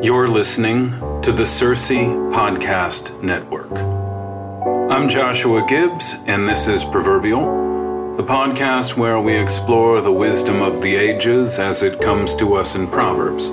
You're 0.00 0.28
listening 0.28 0.92
to 1.22 1.32
the 1.32 1.44
Circe 1.44 1.90
Podcast 1.90 3.20
Network. 3.20 3.72
I'm 4.92 5.08
Joshua 5.08 5.66
Gibbs, 5.66 6.14
and 6.26 6.46
this 6.46 6.68
is 6.68 6.84
Proverbial, 6.84 8.14
the 8.16 8.22
podcast 8.22 8.96
where 8.96 9.20
we 9.20 9.34
explore 9.34 10.00
the 10.00 10.12
wisdom 10.12 10.62
of 10.62 10.80
the 10.82 10.94
ages 10.94 11.58
as 11.58 11.82
it 11.82 12.00
comes 12.00 12.36
to 12.36 12.54
us 12.54 12.76
in 12.76 12.86
Proverbs, 12.86 13.50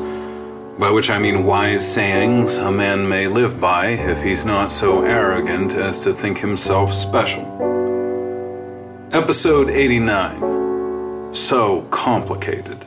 by 0.77 0.91
which 0.91 1.09
I 1.09 1.17
mean 1.17 1.45
wise 1.45 1.91
sayings 1.91 2.57
a 2.57 2.71
man 2.71 3.09
may 3.09 3.27
live 3.27 3.59
by 3.59 3.87
if 3.87 4.21
he's 4.21 4.45
not 4.45 4.71
so 4.71 5.01
arrogant 5.01 5.73
as 5.73 6.03
to 6.03 6.13
think 6.13 6.37
himself 6.37 6.93
special. 6.93 7.43
Episode 9.11 9.71
89 9.71 11.33
So 11.33 11.87
Complicated. 11.89 12.84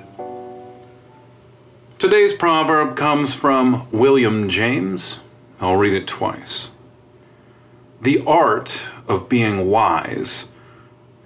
Today's 1.99 2.33
proverb 2.33 2.97
comes 2.97 3.35
from 3.35 3.89
William 3.91 4.49
James. 4.49 5.19
I'll 5.61 5.75
read 5.75 5.93
it 5.93 6.07
twice. 6.07 6.71
The 8.01 8.23
art 8.25 8.89
of 9.09 9.29
being 9.29 9.69
wise 9.69 10.47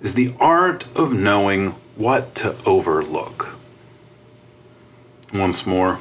is 0.01 0.15
the 0.15 0.35
art 0.41 0.87
of 0.97 1.13
knowing 1.13 1.73
what 1.95 2.35
to 2.37 2.57
overlook. 2.65 3.51
Once 5.35 5.67
more. 5.67 6.01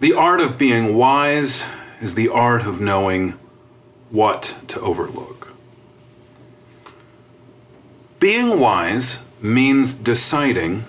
The 0.00 0.12
art 0.12 0.40
of 0.40 0.58
being 0.58 0.94
wise 0.94 1.64
is 2.02 2.14
the 2.14 2.28
art 2.28 2.66
of 2.66 2.82
knowing 2.82 3.38
what 4.10 4.56
to 4.68 4.80
overlook. 4.80 5.54
Being 8.20 8.60
wise 8.60 9.20
means 9.40 9.94
deciding 9.94 10.84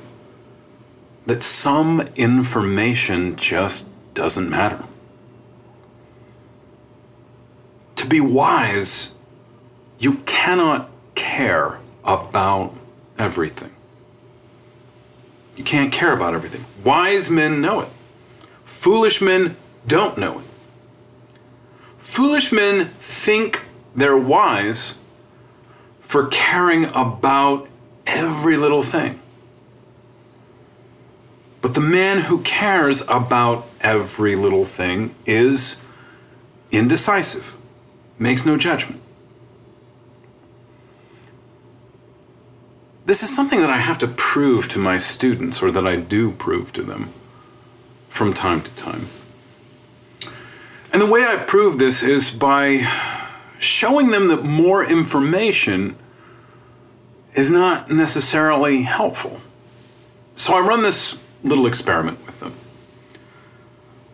that 1.26 1.42
some 1.42 2.02
information 2.16 3.36
just 3.36 3.90
doesn't 4.14 4.50
matter. 4.50 4.84
To 7.96 8.08
be 8.08 8.20
wise, 8.20 9.14
you 10.00 10.16
cannot 10.26 10.90
care 11.16 11.80
about 12.04 12.76
everything. 13.18 13.72
You 15.56 15.64
can't 15.64 15.92
care 15.92 16.14
about 16.14 16.34
everything. 16.34 16.66
Wise 16.84 17.30
men 17.30 17.62
know 17.62 17.82
it. 17.82 17.90
Foolish 18.66 19.22
men 19.22 19.56
don't 19.88 20.18
know 20.18 20.40
it. 20.40 20.46
Foolish 21.98 22.52
men 22.52 22.88
think 23.00 23.64
they're 23.96 24.18
wise 24.18 24.96
for 26.00 26.28
caring 26.28 26.86
about 26.86 27.70
every 28.06 28.58
little 28.58 28.82
thing. 28.82 29.20
But 31.64 31.76
the 31.76 31.82
man 31.82 32.20
who 32.20 32.42
cares 32.42 33.04
about 33.08 33.66
every 33.80 34.36
little 34.36 34.66
thing 34.66 35.16
is 35.26 35.82
indecisive, 36.72 37.56
makes 38.20 38.46
no 38.46 38.58
judgment. 38.58 39.02
This 43.06 43.24
is 43.24 43.34
something 43.34 43.62
that 43.62 43.70
I 43.70 43.78
have 43.78 43.98
to 44.00 44.08
prove 44.08 44.68
to 44.70 44.80
my 44.80 44.98
students, 44.98 45.64
or 45.64 45.72
that 45.72 45.88
I 45.88 45.96
do 45.96 46.32
prove 46.32 46.74
to 46.74 46.84
them 46.84 47.14
from 48.10 48.34
time 48.34 48.62
to 48.62 48.72
time. 48.76 49.08
And 50.92 51.02
the 51.02 51.06
way 51.06 51.24
I 51.24 51.38
prove 51.38 51.80
this 51.80 52.04
is 52.04 52.30
by 52.30 52.86
showing 53.58 54.10
them 54.10 54.28
that 54.28 54.44
more 54.44 54.84
information 54.84 55.96
is 57.36 57.50
not 57.50 57.90
necessarily 57.90 58.82
helpful. 58.82 59.40
So 60.36 60.56
I 60.56 60.60
run 60.60 60.84
this 60.84 61.18
little 61.44 61.68
experiment 61.68 62.26
with 62.26 62.40
them 62.40 62.54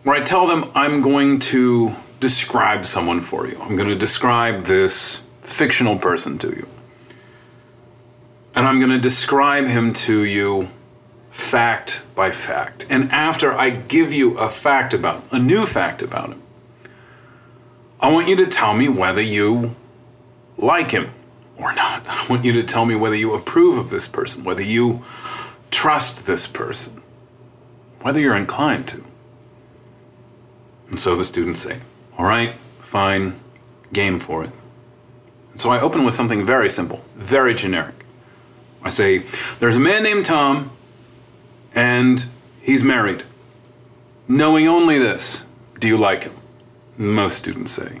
where 0.02 0.16
I 0.16 0.24
tell 0.24 0.46
them 0.46 0.70
I'm 0.74 1.02
going 1.02 1.38
to 1.40 1.94
describe 2.20 2.86
someone 2.86 3.20
for 3.20 3.46
you. 3.46 3.60
I'm 3.60 3.76
going 3.76 3.88
to 3.88 3.96
describe 3.96 4.64
this 4.64 5.22
fictional 5.42 5.98
person 5.98 6.38
to 6.38 6.48
you. 6.48 6.68
And 8.54 8.66
I'm 8.66 8.78
going 8.78 8.90
to 8.90 8.98
describe 8.98 9.66
him 9.66 9.92
to 9.92 10.24
you 10.24 10.68
fact 11.30 12.02
by 12.14 12.30
fact. 12.30 12.86
And 12.90 13.10
after 13.12 13.52
I 13.52 13.70
give 13.70 14.12
you 14.12 14.38
a 14.38 14.48
fact 14.48 14.92
about 14.92 15.22
a 15.30 15.38
new 15.38 15.66
fact 15.66 16.02
about 16.02 16.30
him, 16.30 16.42
I 18.00 18.10
want 18.10 18.28
you 18.28 18.36
to 18.36 18.46
tell 18.46 18.74
me 18.74 18.88
whether 18.88 19.20
you 19.20 19.76
like 20.56 20.90
him 20.90 21.12
or 21.58 21.72
not. 21.74 22.04
I 22.08 22.26
want 22.28 22.44
you 22.44 22.52
to 22.52 22.62
tell 22.62 22.86
me 22.86 22.94
whether 22.94 23.16
you 23.16 23.34
approve 23.34 23.78
of 23.78 23.90
this 23.90 24.08
person, 24.08 24.44
whether 24.44 24.62
you 24.62 25.04
trust 25.70 26.26
this 26.26 26.46
person, 26.46 26.99
whether 28.00 28.20
you're 28.20 28.36
inclined 28.36 28.88
to. 28.88 29.04
And 30.88 30.98
so 30.98 31.16
the 31.16 31.24
students 31.24 31.60
say, 31.60 31.80
All 32.18 32.24
right, 32.24 32.54
fine, 32.80 33.38
game 33.92 34.18
for 34.18 34.44
it. 34.44 34.50
And 35.52 35.60
so 35.60 35.70
I 35.70 35.80
open 35.80 36.04
with 36.04 36.14
something 36.14 36.44
very 36.44 36.68
simple, 36.68 37.04
very 37.16 37.54
generic. 37.54 38.04
I 38.82 38.88
say, 38.88 39.22
There's 39.58 39.76
a 39.76 39.80
man 39.80 40.02
named 40.02 40.26
Tom, 40.26 40.70
and 41.74 42.26
he's 42.60 42.82
married. 42.82 43.24
Knowing 44.26 44.66
only 44.68 44.98
this, 44.98 45.44
do 45.78 45.88
you 45.88 45.96
like 45.96 46.24
him? 46.24 46.34
Most 46.96 47.36
students 47.36 47.72
say, 47.72 48.00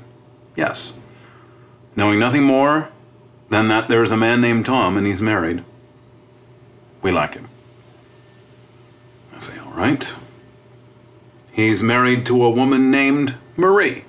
Yes. 0.56 0.92
Knowing 1.96 2.18
nothing 2.18 2.44
more 2.44 2.88
than 3.50 3.68
that 3.68 3.88
there's 3.88 4.12
a 4.12 4.16
man 4.16 4.40
named 4.40 4.64
Tom 4.64 4.96
and 4.96 5.06
he's 5.06 5.20
married, 5.20 5.64
we 7.02 7.10
like 7.10 7.34
him. 7.34 7.49
All 9.70 9.76
right. 9.76 10.14
He's 11.52 11.82
married 11.82 12.26
to 12.26 12.44
a 12.44 12.50
woman 12.50 12.90
named 12.90 13.36
Marie. 13.56 14.04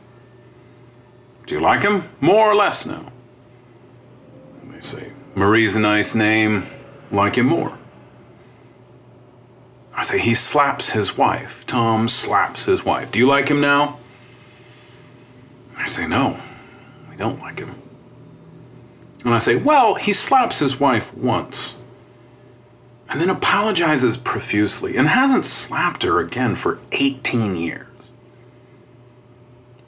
Do 1.45 1.55
you 1.55 1.61
like 1.61 1.83
him? 1.83 2.03
More 2.19 2.51
or 2.51 2.55
less 2.55 2.85
now? 2.85 3.11
They 4.65 4.79
say, 4.79 5.11
Marie's 5.35 5.75
a 5.75 5.79
nice 5.79 6.15
name, 6.15 6.63
like 7.11 7.35
him 7.35 7.47
more. 7.47 7.77
I 9.93 10.03
say, 10.03 10.19
he 10.19 10.33
slaps 10.33 10.91
his 10.91 11.17
wife. 11.17 11.65
Tom 11.65 12.07
slaps 12.07 12.65
his 12.65 12.85
wife. 12.85 13.11
Do 13.11 13.19
you 13.19 13.27
like 13.27 13.49
him 13.49 13.59
now? 13.59 13.99
I 15.77 15.85
say, 15.85 16.07
no, 16.07 16.39
we 17.09 17.15
don't 17.15 17.39
like 17.39 17.59
him. 17.59 17.75
And 19.25 19.33
I 19.33 19.39
say, 19.39 19.55
well, 19.55 19.95
he 19.95 20.13
slaps 20.13 20.59
his 20.59 20.79
wife 20.79 21.13
once. 21.13 21.80
And 23.11 23.19
then 23.19 23.29
apologizes 23.29 24.15
profusely 24.15 24.95
and 24.95 25.09
hasn't 25.09 25.43
slapped 25.43 26.03
her 26.03 26.21
again 26.21 26.55
for 26.55 26.79
18 26.93 27.57
years. 27.57 28.13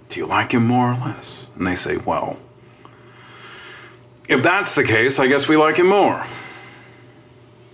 Do 0.09 0.19
you 0.19 0.25
like 0.25 0.51
him 0.51 0.67
more 0.67 0.91
or 0.91 0.95
less? 0.95 1.47
And 1.55 1.65
they 1.65 1.75
say, 1.75 1.95
Well, 1.95 2.37
if 4.27 4.43
that's 4.43 4.75
the 4.75 4.83
case, 4.83 5.19
I 5.19 5.27
guess 5.27 5.47
we 5.47 5.55
like 5.55 5.77
him 5.77 5.87
more. 5.87 6.25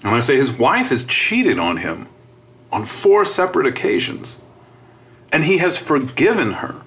And 0.04 0.16
I 0.16 0.20
say, 0.20 0.38
His 0.38 0.52
wife 0.52 0.90
has 0.90 1.04
cheated 1.04 1.58
on 1.58 1.78
him 1.78 2.08
on 2.72 2.86
four 2.86 3.26
separate 3.26 3.66
occasions, 3.66 4.38
and 5.34 5.44
he 5.44 5.58
has 5.58 5.78
forgiven 5.78 6.54
her 6.54 6.82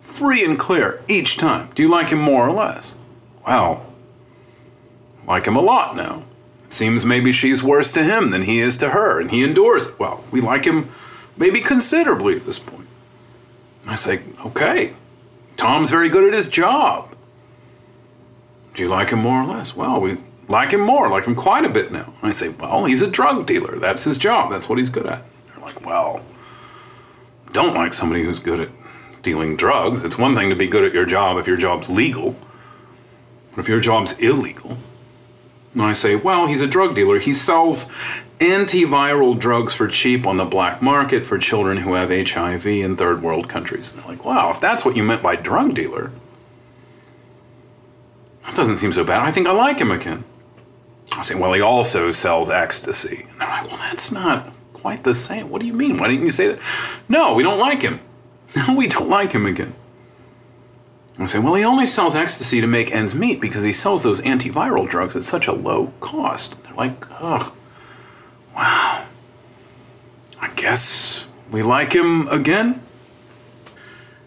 free 0.00 0.42
and 0.42 0.58
clear 0.58 1.02
each 1.08 1.36
time. 1.36 1.68
Do 1.74 1.82
you 1.82 1.90
like 1.90 2.08
him 2.08 2.20
more 2.20 2.48
or 2.48 2.52
less? 2.52 2.96
Well, 3.46 3.84
like 5.26 5.46
him 5.46 5.56
a 5.56 5.60
lot 5.60 5.94
now. 5.94 6.24
Seems 6.70 7.04
maybe 7.04 7.32
she's 7.32 7.62
worse 7.62 7.92
to 7.92 8.04
him 8.04 8.30
than 8.30 8.42
he 8.42 8.60
is 8.60 8.76
to 8.78 8.90
her, 8.90 9.20
and 9.20 9.30
he 9.30 9.42
endures 9.42 9.86
it. 9.86 9.98
Well, 9.98 10.24
we 10.30 10.40
like 10.40 10.64
him 10.64 10.90
maybe 11.36 11.60
considerably 11.60 12.36
at 12.36 12.46
this 12.46 12.58
point. 12.58 12.86
I 13.86 13.96
say, 13.96 14.20
okay, 14.46 14.94
Tom's 15.56 15.90
very 15.90 16.08
good 16.08 16.24
at 16.24 16.32
his 16.32 16.46
job. 16.46 17.14
Do 18.74 18.82
you 18.82 18.88
like 18.88 19.10
him 19.10 19.18
more 19.18 19.42
or 19.42 19.46
less? 19.46 19.74
Well, 19.74 20.00
we 20.00 20.18
like 20.46 20.70
him 20.70 20.80
more, 20.80 21.10
like 21.10 21.24
him 21.24 21.34
quite 21.34 21.64
a 21.64 21.68
bit 21.68 21.90
now. 21.90 22.12
I 22.22 22.30
say, 22.30 22.50
well, 22.50 22.84
he's 22.84 23.02
a 23.02 23.10
drug 23.10 23.46
dealer. 23.46 23.78
That's 23.78 24.04
his 24.04 24.16
job. 24.16 24.50
That's 24.50 24.68
what 24.68 24.78
he's 24.78 24.90
good 24.90 25.06
at. 25.06 25.24
They're 25.48 25.64
like, 25.64 25.84
well, 25.84 26.20
don't 27.52 27.74
like 27.74 27.94
somebody 27.94 28.22
who's 28.22 28.38
good 28.38 28.60
at 28.60 28.68
dealing 29.22 29.56
drugs. 29.56 30.04
It's 30.04 30.16
one 30.16 30.36
thing 30.36 30.50
to 30.50 30.56
be 30.56 30.68
good 30.68 30.84
at 30.84 30.94
your 30.94 31.04
job 31.04 31.36
if 31.36 31.46
your 31.48 31.56
job's 31.56 31.90
legal. 31.90 32.36
But 33.50 33.60
if 33.60 33.68
your 33.68 33.80
job's 33.80 34.18
illegal, 34.18 34.78
and 35.72 35.82
I 35.82 35.92
say, 35.92 36.16
well, 36.16 36.46
he's 36.46 36.60
a 36.60 36.66
drug 36.66 36.94
dealer. 36.94 37.18
He 37.18 37.32
sells 37.32 37.88
antiviral 38.40 39.38
drugs 39.38 39.74
for 39.74 39.86
cheap 39.86 40.26
on 40.26 40.36
the 40.36 40.44
black 40.44 40.80
market 40.82 41.24
for 41.24 41.38
children 41.38 41.78
who 41.78 41.94
have 41.94 42.10
HIV 42.10 42.66
in 42.66 42.96
third 42.96 43.22
world 43.22 43.48
countries. 43.48 43.92
And 43.92 44.02
they're 44.02 44.10
like, 44.10 44.24
wow, 44.24 44.50
if 44.50 44.60
that's 44.60 44.84
what 44.84 44.96
you 44.96 45.02
meant 45.02 45.22
by 45.22 45.36
drug 45.36 45.74
dealer, 45.74 46.10
that 48.46 48.56
doesn't 48.56 48.78
seem 48.78 48.92
so 48.92 49.04
bad. 49.04 49.20
I 49.20 49.30
think 49.30 49.46
I 49.46 49.52
like 49.52 49.78
him 49.78 49.90
again. 49.90 50.24
I 51.12 51.22
say, 51.22 51.34
well, 51.34 51.52
he 51.52 51.60
also 51.60 52.10
sells 52.10 52.50
ecstasy. 52.50 53.26
And 53.30 53.40
they're 53.40 53.48
like, 53.48 53.66
well, 53.66 53.76
that's 53.76 54.10
not 54.10 54.52
quite 54.72 55.04
the 55.04 55.14
same. 55.14 55.50
What 55.50 55.60
do 55.60 55.66
you 55.66 55.74
mean? 55.74 55.98
Why 55.98 56.08
didn't 56.08 56.24
you 56.24 56.30
say 56.30 56.48
that? 56.48 56.58
No, 57.08 57.34
we 57.34 57.42
don't 57.42 57.58
like 57.58 57.82
him. 57.82 58.00
No, 58.56 58.74
we 58.76 58.86
don't 58.86 59.08
like 59.08 59.32
him 59.32 59.46
again. 59.46 59.74
I 61.18 61.26
say, 61.26 61.38
well, 61.38 61.54
he 61.54 61.64
only 61.64 61.86
sells 61.86 62.14
ecstasy 62.14 62.60
to 62.60 62.66
make 62.66 62.92
ends 62.92 63.14
meet 63.14 63.40
because 63.40 63.62
he 63.62 63.72
sells 63.72 64.02
those 64.02 64.20
antiviral 64.20 64.88
drugs 64.88 65.14
at 65.16 65.22
such 65.22 65.46
a 65.46 65.52
low 65.52 65.92
cost. 66.00 66.62
They're 66.64 66.74
like, 66.74 67.06
ugh, 67.20 67.52
wow. 68.56 69.04
I 70.40 70.50
guess 70.54 71.26
we 71.50 71.62
like 71.62 71.92
him 71.92 72.26
again. 72.28 72.82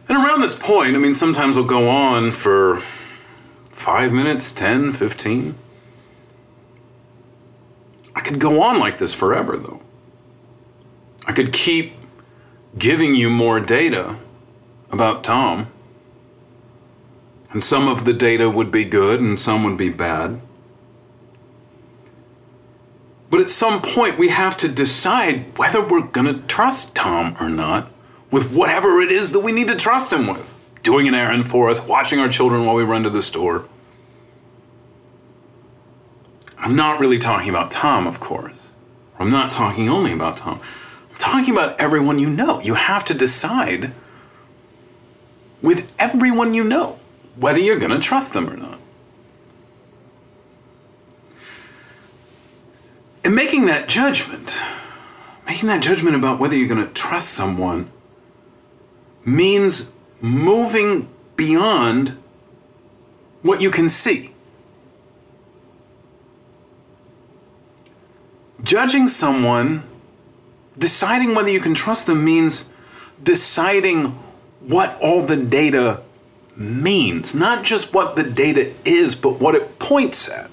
And 0.08 0.18
around 0.18 0.42
this 0.42 0.54
point, 0.54 0.96
I 0.96 1.00
mean, 1.00 1.14
sometimes 1.14 1.56
we'll 1.56 1.66
go 1.66 1.90
on 1.90 2.32
for 2.32 2.80
five 3.72 4.12
minutes, 4.12 4.52
10, 4.52 4.92
15. 4.92 5.58
I 8.16 8.20
could 8.20 8.40
go 8.40 8.62
on 8.62 8.80
like 8.80 9.00
this 9.00 9.14
forever, 9.14 9.58
though. 9.58 9.82
I 11.26 11.32
could 11.32 11.54
keep 11.54 11.94
giving 12.78 13.16
you 13.16 13.30
more 13.30 13.60
data 13.60 14.18
about 14.92 15.24
Tom 15.24 15.72
and 17.54 17.64
some 17.64 17.88
of 17.88 18.04
the 18.04 18.14
data 18.14 18.50
would 18.50 18.72
be 18.72 18.84
good 18.84 19.22
and 19.22 19.40
some 19.40 19.64
would 19.64 19.78
be 19.78 19.90
bad. 19.90 20.42
But 23.30 23.40
at 23.40 23.50
some 23.50 23.82
point, 23.82 24.18
we 24.18 24.30
have 24.30 24.58
to 24.58 24.68
decide 24.68 25.58
whether 25.58 25.88
we're 25.88 26.08
going 26.08 26.28
to 26.28 26.42
trust 26.48 26.96
Tom 26.96 27.36
or 27.40 27.50
not 27.50 27.92
with 28.32 28.52
whatever 28.52 29.00
it 29.02 29.12
is 29.12 29.32
that 29.32 29.40
we 29.40 29.52
need 29.52 29.68
to 29.68 29.76
trust 29.76 30.12
him 30.12 30.28
with. 30.28 30.50
Doing 30.82 31.08
an 31.08 31.14
errand 31.14 31.48
for 31.48 31.70
us, 31.70 31.88
watching 31.88 32.20
our 32.20 32.28
children 32.28 32.66
while 32.66 32.76
we 32.76 32.84
run 32.84 33.04
to 33.04 33.10
the 33.10 33.22
store. 33.22 33.66
I'm 36.58 36.76
not 36.76 37.00
really 37.00 37.20
talking 37.20 37.50
about 37.50 37.72
Tom, 37.72 38.08
of 38.08 38.20
course. 38.20 38.74
I'm 39.20 39.30
not 39.30 39.52
talking 39.52 39.90
only 39.90 40.12
about 40.12 40.38
Tom. 40.38 40.60
I'm 41.12 41.18
talking 41.18 41.54
about 41.54 41.80
everyone 41.80 42.20
you 42.20 42.30
know. 42.30 42.60
You 42.60 42.74
have 42.74 43.06
to 43.06 43.14
decide 43.14 43.94
with 45.62 45.94
everyone 46.00 46.54
you 46.54 46.64
know 46.64 47.00
whether 47.36 47.60
you're 47.60 47.80
going 47.80 47.92
to 47.92 48.00
trust 48.00 48.34
them 48.34 48.50
or 48.50 48.58
not. 48.58 48.80
And 53.24 53.36
making 53.36 53.66
that 53.68 53.88
judgment, 53.88 54.60
making 55.48 55.68
that 55.70 55.82
judgment 55.82 56.16
about 56.16 56.40
whether 56.40 56.56
you're 56.56 56.68
going 56.68 56.86
to 56.86 56.94
trust 56.94 57.30
someone 57.30 57.90
means 59.26 59.92
moving 60.20 61.10
beyond 61.36 62.18
what 63.42 63.62
you 63.62 63.72
can 63.72 63.88
see. 63.88 64.32
Judging 68.62 69.08
someone, 69.08 69.84
deciding 70.78 71.36
whether 71.36 71.50
you 71.50 71.60
can 71.60 71.74
trust 71.74 72.08
them 72.08 72.24
means 72.24 72.70
deciding 73.22 74.06
what 74.62 74.98
all 75.02 75.22
the 75.22 75.36
data 75.36 76.02
means, 76.56 77.34
not 77.34 77.64
just 77.64 77.94
what 77.94 78.16
the 78.16 78.24
data 78.24 78.74
is, 78.86 79.16
but 79.16 79.40
what 79.40 79.56
it 79.56 79.80
points 79.80 80.30
at. 80.30 80.50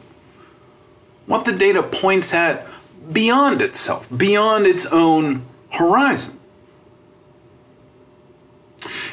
What 1.27 1.45
the 1.45 1.57
data 1.57 1.83
points 1.83 2.33
at 2.35 2.67
beyond 3.13 3.63
itself, 3.63 4.09
beyond 4.17 4.67
its 4.67 4.87
own 4.87 5.45
horizon. 5.73 6.39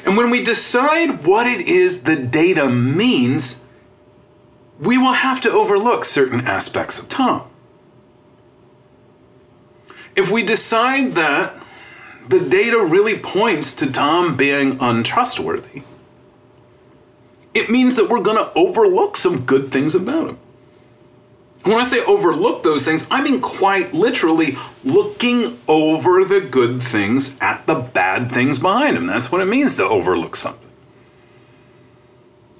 And 0.05 0.15
when 0.15 0.29
we 0.29 0.43
decide 0.43 1.25
what 1.25 1.47
it 1.47 1.61
is 1.61 2.03
the 2.03 2.15
data 2.15 2.69
means, 2.69 3.61
we 4.79 4.97
will 4.97 5.13
have 5.13 5.41
to 5.41 5.51
overlook 5.51 6.05
certain 6.05 6.41
aspects 6.41 6.97
of 6.97 7.09
Tom. 7.09 7.43
If 10.15 10.31
we 10.31 10.43
decide 10.43 11.13
that 11.15 11.55
the 12.27 12.39
data 12.39 12.77
really 12.77 13.19
points 13.19 13.73
to 13.75 13.91
Tom 13.91 14.35
being 14.35 14.77
untrustworthy, 14.79 15.83
it 17.57 17.69
means 17.69 17.95
that 17.95 18.09
we're 18.09 18.21
going 18.21 18.37
to 18.37 18.51
overlook 18.53 19.17
some 19.17 19.45
good 19.45 19.69
things 19.69 19.95
about 19.95 20.29
him. 20.29 20.37
When 21.63 21.77
I 21.77 21.83
say 21.83 22.03
overlook 22.05 22.63
those 22.63 22.85
things, 22.85 23.07
I 23.11 23.21
mean 23.21 23.41
quite 23.41 23.93
literally 23.93 24.55
looking 24.83 25.59
over 25.67 26.23
the 26.23 26.39
good 26.39 26.81
things 26.81 27.37
at 27.41 27.67
the 27.67 27.75
bad 27.75 28.31
things 28.31 28.59
behind 28.59 28.95
him. 28.95 29.05
That's 29.05 29.31
what 29.31 29.41
it 29.41 29.45
means 29.45 29.75
to 29.75 29.83
overlook 29.83 30.35
something. 30.35 30.71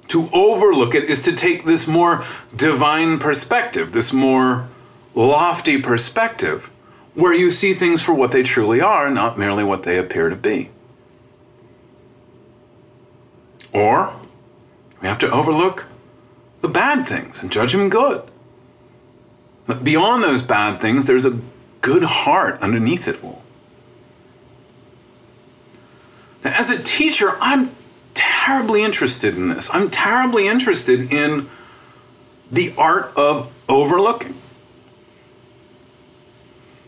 To 0.08 0.28
overlook 0.32 0.94
it 0.94 1.04
is 1.04 1.22
to 1.22 1.34
take 1.34 1.64
this 1.64 1.86
more 1.86 2.24
divine 2.54 3.18
perspective, 3.18 3.92
this 3.92 4.12
more 4.12 4.68
lofty 5.14 5.80
perspective, 5.80 6.70
where 7.14 7.32
you 7.32 7.50
see 7.50 7.74
things 7.74 8.02
for 8.02 8.14
what 8.14 8.32
they 8.32 8.42
truly 8.42 8.80
are, 8.80 9.10
not 9.10 9.38
merely 9.38 9.64
what 9.64 9.84
they 9.84 9.98
appear 9.98 10.28
to 10.28 10.36
be. 10.36 10.70
Or 13.72 14.17
we 15.00 15.08
have 15.08 15.18
to 15.18 15.30
overlook 15.30 15.86
the 16.60 16.68
bad 16.68 17.06
things 17.06 17.40
and 17.42 17.52
judge 17.52 17.72
them 17.72 17.88
good. 17.88 18.22
But 19.66 19.84
beyond 19.84 20.24
those 20.24 20.42
bad 20.42 20.78
things, 20.78 21.06
there's 21.06 21.24
a 21.24 21.38
good 21.80 22.02
heart 22.02 22.60
underneath 22.60 23.06
it 23.06 23.22
all. 23.22 23.42
Now, 26.42 26.52
as 26.54 26.70
a 26.70 26.82
teacher, 26.82 27.36
I'm 27.40 27.70
terribly 28.14 28.82
interested 28.82 29.36
in 29.36 29.48
this. 29.48 29.68
I'm 29.72 29.90
terribly 29.90 30.48
interested 30.48 31.12
in 31.12 31.48
the 32.50 32.74
art 32.76 33.12
of 33.16 33.52
overlooking. 33.68 34.34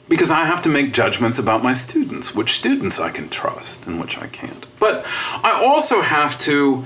Because 0.09 0.31
I 0.31 0.45
have 0.45 0.63
to 0.63 0.69
make 0.69 0.93
judgments 0.93 1.39
about 1.39 1.63
my 1.63 1.73
students, 1.73 2.35
which 2.35 2.55
students 2.55 2.99
I 2.99 3.11
can 3.11 3.29
trust 3.29 3.87
and 3.87 4.01
which 4.01 4.19
I 4.19 4.27
can't. 4.27 4.67
But 4.81 5.05
I 5.07 5.63
also 5.65 6.01
have 6.01 6.39
to 6.41 6.85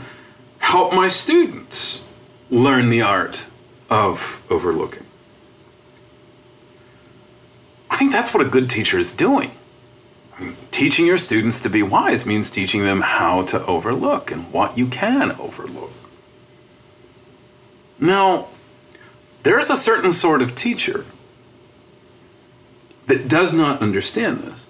help 0.64 0.94
my 0.94 1.08
students 1.08 2.02
learn 2.50 2.88
the 2.88 3.02
art 3.02 3.46
of 3.90 4.42
overlooking. 4.48 5.04
I 7.90 7.96
think 7.96 8.10
that's 8.10 8.32
what 8.32 8.44
a 8.44 8.48
good 8.48 8.70
teacher 8.70 8.98
is 8.98 9.12
doing. 9.12 9.50
teaching 10.72 11.06
your 11.06 11.18
students 11.18 11.60
to 11.60 11.70
be 11.70 11.82
wise 11.82 12.26
means 12.26 12.50
teaching 12.50 12.82
them 12.82 13.02
how 13.02 13.42
to 13.42 13.64
overlook 13.66 14.32
and 14.32 14.52
what 14.52 14.76
you 14.76 14.86
can 14.88 15.30
overlook. 15.32 15.92
Now, 18.00 18.48
there's 19.44 19.70
a 19.70 19.76
certain 19.76 20.12
sort 20.12 20.42
of 20.42 20.56
teacher 20.56 21.04
that 23.06 23.28
does 23.28 23.52
not 23.52 23.80
understand 23.80 24.40
this. 24.40 24.66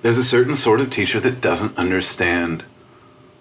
There's 0.00 0.18
a 0.18 0.24
certain 0.24 0.56
sort 0.56 0.80
of 0.80 0.90
teacher 0.90 1.20
that 1.20 1.40
doesn't 1.40 1.76
understand 1.78 2.64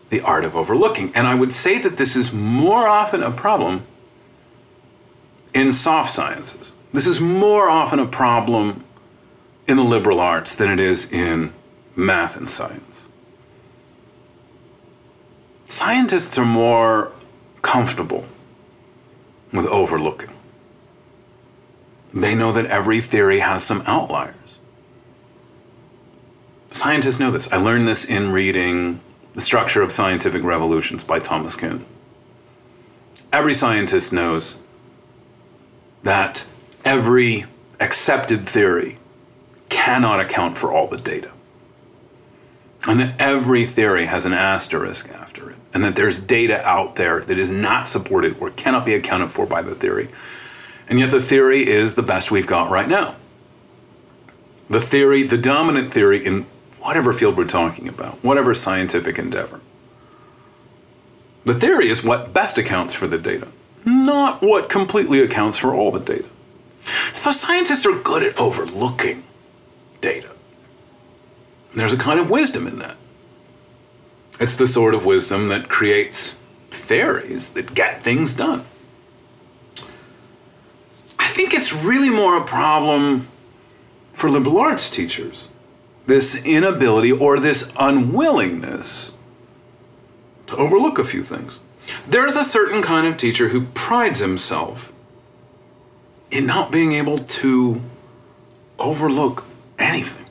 the 0.09 0.21
art 0.21 0.43
of 0.45 0.55
overlooking. 0.55 1.11
And 1.15 1.27
I 1.27 1.35
would 1.35 1.53
say 1.53 1.79
that 1.79 1.97
this 1.97 2.15
is 2.15 2.31
more 2.31 2.87
often 2.87 3.21
a 3.21 3.31
problem 3.31 3.85
in 5.53 5.71
soft 5.71 6.11
sciences. 6.11 6.73
This 6.91 7.07
is 7.07 7.19
more 7.19 7.69
often 7.69 7.99
a 7.99 8.05
problem 8.05 8.83
in 9.67 9.77
the 9.77 9.83
liberal 9.83 10.19
arts 10.19 10.55
than 10.55 10.69
it 10.69 10.79
is 10.79 11.11
in 11.11 11.53
math 11.95 12.37
and 12.37 12.49
science. 12.49 13.07
Scientists 15.65 16.37
are 16.37 16.45
more 16.45 17.11
comfortable 17.61 18.25
with 19.51 19.65
overlooking. 19.65 20.29
They 22.13 22.33
know 22.35 22.51
that 22.53 22.65
every 22.67 23.01
theory 23.01 23.39
has 23.39 23.63
some 23.63 23.83
outliers. 23.85 24.59
Scientists 26.67 27.19
know 27.19 27.31
this. 27.31 27.51
I 27.51 27.57
learned 27.57 27.87
this 27.87 28.05
in 28.05 28.31
reading 28.31 29.01
The 29.37 29.43
Structure 29.43 29.83
of 29.83 29.91
Scientific 29.91 30.41
Revolutions 30.41 31.03
by 31.03 31.19
Thomas 31.19 31.55
Kuhn. 31.55 31.85
Every 33.31 33.53
scientist 33.53 34.11
knows 34.11 34.57
that 36.01 36.47
every 36.83 37.45
accepted 37.79 38.47
theory 38.47 38.97
cannot 39.69 40.19
account 40.19 40.57
for 40.57 40.73
all 40.73 40.87
the 40.87 40.97
data. 40.97 41.29
And 42.87 42.99
that 42.99 43.13
every 43.21 43.67
theory 43.67 44.07
has 44.07 44.25
an 44.25 44.33
asterisk 44.33 45.11
after 45.11 45.51
it. 45.51 45.57
And 45.71 45.83
that 45.83 45.95
there's 45.95 46.17
data 46.17 46.67
out 46.67 46.95
there 46.95 47.19
that 47.19 47.37
is 47.37 47.51
not 47.51 47.87
supported 47.87 48.37
or 48.39 48.49
cannot 48.49 48.85
be 48.85 48.95
accounted 48.95 49.29
for 49.29 49.45
by 49.45 49.61
the 49.61 49.75
theory. 49.75 50.09
And 50.89 50.97
yet 50.97 51.11
the 51.11 51.21
theory 51.21 51.67
is 51.67 51.93
the 51.93 52.01
best 52.01 52.31
we've 52.31 52.47
got 52.47 52.71
right 52.71 52.89
now. 52.89 53.15
The 54.67 54.81
theory, 54.81 55.21
the 55.21 55.37
dominant 55.37 55.93
theory 55.93 56.25
in 56.25 56.47
whatever 56.79 57.13
field 57.13 57.37
we're 57.37 57.45
talking 57.45 57.87
about, 57.87 58.23
whatever 58.23 58.53
scientific 58.53 59.17
endeavor. 59.17 59.59
The 61.45 61.53
theory 61.53 61.89
is 61.89 62.03
what 62.03 62.33
best 62.33 62.57
accounts 62.57 62.93
for 62.93 63.07
the 63.07 63.17
data, 63.17 63.47
not 63.85 64.41
what 64.41 64.69
completely 64.69 65.21
accounts 65.21 65.57
for 65.57 65.73
all 65.73 65.91
the 65.91 65.99
data. 65.99 66.27
So 67.13 67.31
scientists 67.31 67.85
are 67.85 67.97
good 68.01 68.23
at 68.23 68.37
overlooking 68.37 69.23
data. 70.01 70.29
And 71.71 71.81
there's 71.81 71.93
a 71.93 71.97
kind 71.97 72.19
of 72.19 72.29
wisdom 72.29 72.67
in 72.67 72.79
that. 72.79 72.95
It's 74.39 74.55
the 74.55 74.67
sort 74.67 74.93
of 74.93 75.05
wisdom 75.05 75.47
that 75.49 75.69
creates 75.69 76.35
theories 76.69 77.49
that 77.49 77.73
get 77.73 78.03
things 78.03 78.33
done. 78.33 78.65
I 81.17 81.27
think 81.27 81.53
it's 81.53 81.73
really 81.73 82.09
more 82.09 82.37
a 82.37 82.43
problem 82.43 83.27
for 84.11 84.29
liberal 84.29 84.59
arts 84.59 84.89
teachers 84.89 85.49
this 86.07 86.43
inability 86.45 87.11
or 87.11 87.39
this 87.39 87.71
unwillingness 87.77 89.11
to 90.47 90.55
overlook 90.55 90.97
a 90.97 91.03
few 91.03 91.21
things. 91.21 91.59
There's 92.07 92.35
a 92.35 92.43
certain 92.43 92.81
kind 92.81 93.05
of 93.05 93.17
teacher 93.17 93.49
who 93.49 93.65
prides 93.67 94.19
himself 94.19 94.91
in 96.31 96.45
not 96.45 96.71
being 96.71 96.93
able 96.93 97.19
to 97.19 97.81
overlook 98.79 99.45
anything. 99.77 100.25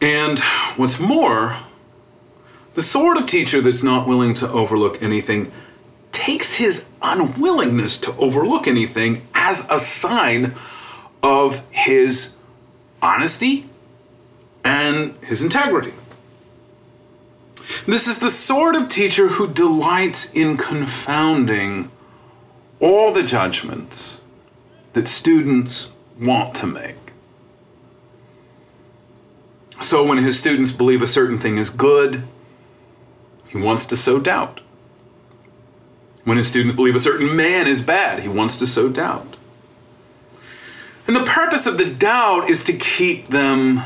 And 0.00 0.38
what's 0.76 0.98
more, 0.98 1.56
the 2.74 2.82
sort 2.82 3.18
of 3.18 3.26
teacher 3.26 3.60
that's 3.60 3.82
not 3.82 4.08
willing 4.08 4.32
to 4.34 4.48
overlook 4.48 5.02
anything 5.02 5.52
takes 6.12 6.54
his 6.54 6.88
unwillingness 7.02 7.98
to 7.98 8.16
overlook 8.16 8.66
anything 8.66 9.26
as 9.34 9.66
a 9.70 9.78
sign 9.78 10.54
of 11.22 11.62
his 11.70 12.36
honesty 13.02 13.68
and 14.64 15.14
his 15.24 15.42
integrity. 15.42 15.92
This 17.86 18.06
is 18.06 18.18
the 18.18 18.30
sort 18.30 18.74
of 18.74 18.88
teacher 18.88 19.28
who 19.28 19.48
delights 19.48 20.32
in 20.32 20.56
confounding 20.56 21.90
all 22.80 23.12
the 23.12 23.22
judgments 23.22 24.20
that 24.92 25.06
students 25.06 25.92
want 26.20 26.54
to 26.56 26.66
make. 26.66 26.96
So 29.80 30.04
when 30.04 30.18
his 30.18 30.38
students 30.38 30.72
believe 30.72 31.00
a 31.00 31.06
certain 31.06 31.38
thing 31.38 31.56
is 31.56 31.70
good, 31.70 32.22
he 33.48 33.58
wants 33.58 33.86
to 33.86 33.96
sow 33.96 34.18
doubt. 34.20 34.60
When 36.24 36.36
his 36.36 36.48
students 36.48 36.76
believe 36.76 36.96
a 36.96 37.00
certain 37.00 37.34
man 37.34 37.66
is 37.66 37.80
bad, 37.80 38.20
he 38.20 38.28
wants 38.28 38.58
to 38.58 38.66
sow 38.66 38.88
doubt. 38.88 39.29
And 41.10 41.16
the 41.16 41.28
purpose 41.28 41.66
of 41.66 41.76
the 41.76 41.86
doubt 41.86 42.48
is 42.48 42.62
to 42.62 42.72
keep 42.72 43.26
them 43.26 43.82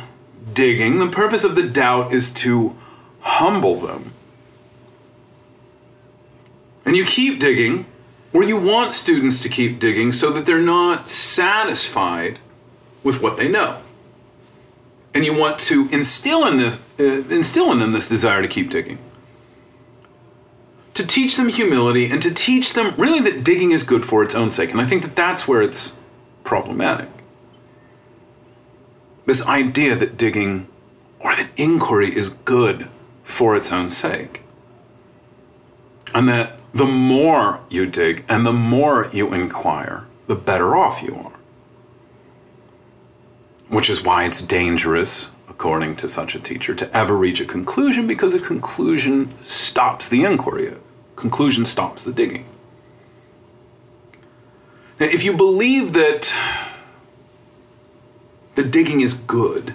digging. 0.53 0.99
The 0.99 1.09
purpose 1.09 1.43
of 1.43 1.57
the 1.57 1.67
doubt 1.67 2.13
is 2.13 2.31
to 2.33 2.77
humble 3.21 3.77
them. 3.77 4.13
And 6.85 6.99
you 6.99 7.07
keep 7.07 7.41
digging, 7.41 7.87
or 8.35 8.45
you 8.45 8.61
want 8.61 8.93
students 8.93 9.41
to 9.41 9.49
keep 9.49 9.79
digging 9.79 10.13
so 10.13 10.33
that 10.33 10.45
they're 10.45 10.59
not 10.59 11.09
satisfied 11.09 12.41
with 13.03 13.23
what 13.23 13.39
they 13.39 13.49
know. 13.49 13.79
And 15.15 15.25
you 15.25 15.35
want 15.35 15.59
to 15.61 15.89
instill 15.91 16.47
in, 16.47 16.59
the, 16.59 16.79
uh, 16.99 17.35
instill 17.35 17.73
in 17.73 17.79
them 17.79 17.93
this 17.93 18.07
desire 18.07 18.43
to 18.43 18.49
keep 18.49 18.69
digging. 18.69 18.99
To 20.93 21.07
teach 21.07 21.39
them 21.39 21.49
humility 21.49 22.11
and 22.11 22.21
to 22.21 22.35
teach 22.35 22.75
them 22.75 22.93
really 22.99 23.21
that 23.21 23.43
digging 23.43 23.71
is 23.71 23.83
good 23.83 24.05
for 24.05 24.23
its 24.23 24.35
own 24.35 24.51
sake. 24.51 24.73
And 24.73 24.81
I 24.83 24.85
think 24.85 25.01
that 25.01 25.17
that's 25.17 25.49
where 25.49 25.63
it's 25.63 25.95
problematic. 26.45 27.09
This 29.25 29.47
idea 29.49 29.97
that 29.97 30.17
digging 30.17 30.69
or 31.19 31.35
that 31.35 31.49
inquiry 31.57 32.15
is 32.15 32.29
good 32.29 32.89
for 33.23 33.57
its 33.57 33.73
own 33.73 33.91
sake. 33.91 34.43
And 36.15 36.29
that 36.29 36.61
the 36.73 36.85
more 36.85 37.61
you 37.69 37.87
dig 37.87 38.25
and 38.29 38.47
the 38.47 38.53
more 38.53 39.09
you 39.13 39.33
inquire, 39.33 40.07
the 40.27 40.35
better 40.35 40.77
off 40.77 41.03
you 41.03 41.15
are. 41.17 41.39
Which 43.69 43.89
is 43.89 44.05
why 44.05 44.25
it's 44.25 44.43
dangerous, 44.43 45.31
according 45.49 45.97
to 45.97 46.09
such 46.09 46.35
a 46.35 46.41
teacher, 46.41 46.75
to 46.75 46.97
ever 46.97 47.17
reach 47.17 47.41
a 47.41 47.47
conclusion 47.47 48.07
because 48.07 48.35
a 48.35 48.41
conclusion 48.41 49.31
stops 49.43 50.09
the 50.09 50.25
inquiry, 50.25 50.69
a 50.69 50.77
conclusion 51.17 51.65
stops 51.65 52.05
the 52.05 52.13
digging. 52.13 52.45
Now, 55.01 55.07
if 55.07 55.25
you 55.25 55.37
believe 55.37 55.93
that 55.95 56.33
the 58.55 58.63
digging 58.63 59.01
is 59.01 59.15
good. 59.15 59.75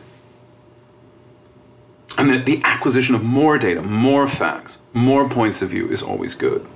And 2.17 2.29
that 2.29 2.45
the 2.45 2.61
acquisition 2.63 3.15
of 3.15 3.23
more 3.23 3.57
data, 3.57 3.81
more 3.81 4.27
facts, 4.27 4.79
more 4.93 5.29
points 5.29 5.61
of 5.61 5.69
view 5.69 5.87
is 5.87 6.01
always 6.01 6.35
good. 6.35 6.67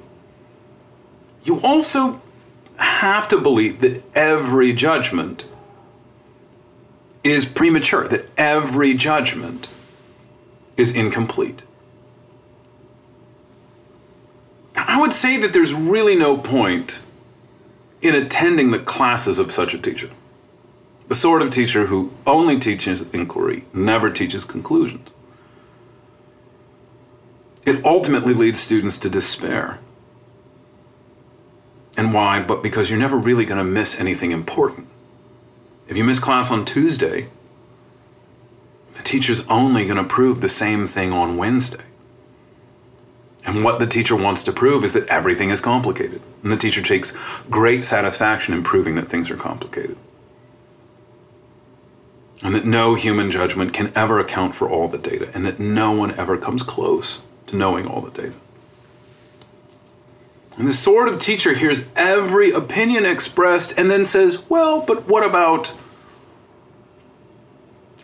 You 1.43 1.59
also 1.61 2.21
have 2.77 3.27
to 3.29 3.39
believe 3.39 3.81
that 3.81 4.03
every 4.15 4.73
judgment 4.73 5.45
is 7.23 7.45
premature, 7.45 8.07
that 8.07 8.29
every 8.37 8.93
judgment 8.93 9.67
is 10.77 10.95
incomplete. 10.95 11.65
I 14.75 14.99
would 14.99 15.13
say 15.13 15.37
that 15.37 15.53
there's 15.53 15.73
really 15.73 16.15
no 16.15 16.37
point 16.37 17.01
in 18.03 18.13
attending 18.13 18.71
the 18.71 18.79
classes 18.79 19.39
of 19.39 19.51
such 19.51 19.73
a 19.73 19.79
teacher. 19.79 20.09
The 21.07 21.15
sort 21.15 21.41
of 21.41 21.49
teacher 21.49 21.87
who 21.87 22.11
only 22.27 22.59
teaches 22.59 23.03
inquiry, 23.13 23.65
never 23.73 24.09
teaches 24.09 24.43
conclusions. 24.45 25.09
It 27.65 27.83
ultimately 27.85 28.33
leads 28.33 28.59
students 28.59 28.97
to 28.99 29.09
despair. 29.09 29.79
And 31.95 32.13
why? 32.13 32.41
But 32.41 32.61
because 32.61 32.89
you're 32.89 32.99
never 32.99 33.17
really 33.17 33.45
going 33.45 33.57
to 33.57 33.63
miss 33.63 33.97
anything 33.99 34.31
important. 34.31 34.87
If 35.87 35.95
you 35.95 36.03
miss 36.03 36.19
class 36.19 36.51
on 36.51 36.65
Tuesday, 36.65 37.29
the 38.93 39.03
teacher's 39.03 39.47
only 39.47 39.85
going 39.85 39.97
to 39.97 40.03
prove 40.03 40.41
the 40.41 40.49
same 40.49 40.87
thing 40.87 41.13
on 41.13 41.37
Wednesday. 41.37 41.83
And 43.45 43.63
what 43.63 43.79
the 43.79 43.85
teacher 43.85 44.15
wants 44.15 44.43
to 44.45 44.53
prove 44.53 44.83
is 44.83 44.93
that 44.93 45.07
everything 45.07 45.49
is 45.49 45.59
complicated. 45.59 46.21
And 46.41 46.51
the 46.51 46.57
teacher 46.57 46.81
takes 46.81 47.11
great 47.49 47.83
satisfaction 47.83 48.53
in 48.53 48.63
proving 48.63 48.95
that 48.95 49.09
things 49.09 49.29
are 49.29 49.35
complicated 49.35 49.97
and 52.43 52.53
that 52.53 52.65
no 52.65 52.95
human 52.95 53.31
judgment 53.31 53.71
can 53.73 53.91
ever 53.95 54.19
account 54.19 54.53
for 54.53 54.69
all 54.69 54.89
the 54.89 54.97
data, 54.97 55.31
and 55.33 55.45
that 55.45 55.59
no 55.59 55.93
one 55.93 56.11
ever 56.15 56.37
comes 56.37 56.61
close 56.61 57.21
to 57.47 57.55
knowing 57.55 57.87
all 57.87 58.01
the 58.01 58.11
data. 58.11 58.35
And 60.57 60.67
the 60.67 60.73
sort 60.73 61.07
of 61.07 61.19
teacher 61.19 61.53
hears 61.53 61.87
every 61.95 62.51
opinion 62.51 63.05
expressed 63.05 63.77
and 63.77 63.89
then 63.89 64.05
says, 64.05 64.47
well, 64.49 64.81
but 64.85 65.07
what 65.07 65.23
about? 65.23 65.73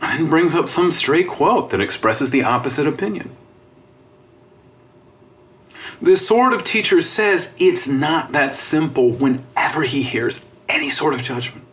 And 0.02 0.30
brings 0.30 0.56
up 0.56 0.70
some 0.70 0.90
stray 0.90 1.24
quote 1.24 1.70
that 1.72 1.82
expresses 1.82 2.32
the 2.32 2.44
opposite 2.44 2.88
opinion. 2.88 3.36
This 6.02 6.26
sort 6.26 6.54
of 6.54 6.64
teacher 6.64 7.02
says 7.02 7.56
it's 7.60 7.88
not 7.88 8.32
that 8.32 8.56
simple 8.56 9.12
whenever 9.12 9.84
he 9.84 10.02
hears 10.02 10.46
any 10.70 10.90
sort 10.90 11.14
of 11.14 11.24
judgment. 11.24 11.66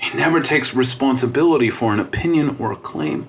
He 0.00 0.16
never 0.16 0.40
takes 0.40 0.74
responsibility 0.74 1.70
for 1.70 1.92
an 1.92 2.00
opinion 2.00 2.56
or 2.58 2.72
a 2.72 2.76
claim. 2.76 3.28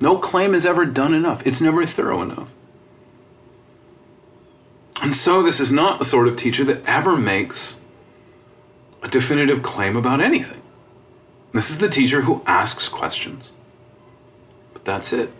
No 0.00 0.18
claim 0.18 0.54
is 0.54 0.66
ever 0.66 0.84
done 0.84 1.14
enough, 1.14 1.46
it's 1.46 1.60
never 1.60 1.84
thorough 1.86 2.22
enough. 2.22 2.52
And 5.02 5.14
so, 5.14 5.42
this 5.42 5.60
is 5.60 5.72
not 5.72 5.98
the 5.98 6.04
sort 6.04 6.28
of 6.28 6.36
teacher 6.36 6.64
that 6.64 6.84
ever 6.86 7.16
makes 7.16 7.76
a 9.02 9.08
definitive 9.08 9.62
claim 9.62 9.96
about 9.96 10.20
anything. 10.20 10.62
This 11.52 11.70
is 11.70 11.78
the 11.78 11.88
teacher 11.88 12.22
who 12.22 12.42
asks 12.46 12.88
questions. 12.88 13.52
But 14.72 14.84
that's 14.84 15.12
it. 15.12 15.32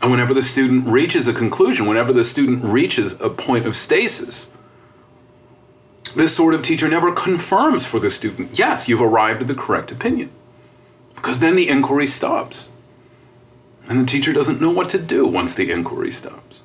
And 0.00 0.10
whenever 0.10 0.32
the 0.32 0.42
student 0.42 0.86
reaches 0.86 1.26
a 1.26 1.32
conclusion, 1.32 1.86
whenever 1.86 2.12
the 2.12 2.24
student 2.24 2.62
reaches 2.62 3.20
a 3.20 3.28
point 3.28 3.66
of 3.66 3.76
stasis, 3.76 4.50
this 6.14 6.34
sort 6.34 6.54
of 6.54 6.62
teacher 6.62 6.88
never 6.88 7.12
confirms 7.12 7.86
for 7.86 7.98
the 7.98 8.10
student, 8.10 8.58
yes, 8.58 8.88
you've 8.88 9.02
arrived 9.02 9.42
at 9.42 9.48
the 9.48 9.54
correct 9.54 9.90
opinion. 9.90 10.30
Because 11.14 11.40
then 11.40 11.56
the 11.56 11.68
inquiry 11.68 12.06
stops. 12.06 12.68
And 13.88 14.00
the 14.00 14.06
teacher 14.06 14.32
doesn't 14.32 14.60
know 14.60 14.70
what 14.70 14.88
to 14.90 14.98
do 14.98 15.26
once 15.26 15.54
the 15.54 15.70
inquiry 15.70 16.10
stops. 16.10 16.62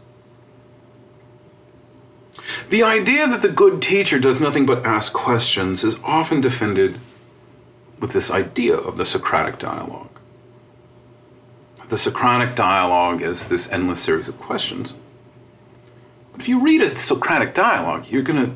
The 2.69 2.83
idea 2.83 3.27
that 3.27 3.41
the 3.41 3.51
good 3.51 3.81
teacher 3.81 4.19
does 4.19 4.39
nothing 4.39 4.65
but 4.65 4.85
ask 4.85 5.13
questions 5.13 5.83
is 5.83 5.99
often 6.03 6.41
defended 6.41 6.99
with 7.99 8.13
this 8.13 8.31
idea 8.31 8.75
of 8.75 8.97
the 8.97 9.05
Socratic 9.05 9.57
dialogue. 9.59 10.12
The 11.93 11.99
Socratic 11.99 12.55
dialogue 12.55 13.21
is 13.21 13.49
this 13.49 13.71
endless 13.71 14.01
series 14.01 14.27
of 14.27 14.39
questions. 14.39 14.95
But 16.31 16.41
if 16.41 16.49
you 16.49 16.59
read 16.59 16.81
a 16.81 16.89
Socratic 16.89 17.53
dialogue, 17.53 18.07
you're 18.09 18.23
going 18.23 18.43
to 18.43 18.55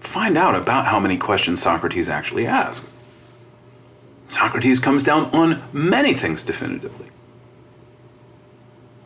find 0.00 0.38
out 0.38 0.54
about 0.54 0.86
how 0.86 0.98
many 0.98 1.18
questions 1.18 1.60
Socrates 1.60 2.08
actually 2.08 2.46
asks. 2.46 2.90
Socrates 4.30 4.80
comes 4.80 5.02
down 5.02 5.26
on 5.34 5.62
many 5.70 6.14
things 6.14 6.42
definitively. 6.42 7.08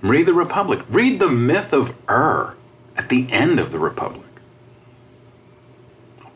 Read 0.01 0.27
the 0.27 0.33
Republic. 0.33 0.85
Read 0.89 1.19
the 1.19 1.33
myth 1.33 1.73
of 1.73 1.93
Ur 2.09 2.55
at 2.97 3.09
the 3.09 3.27
end 3.33 3.59
of 3.59 3.73
the 3.73 3.81
Republic. 3.81 4.31